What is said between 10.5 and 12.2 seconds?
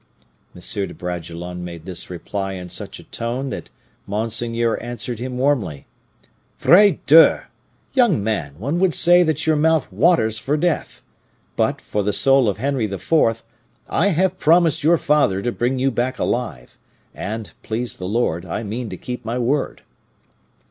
death; but, by the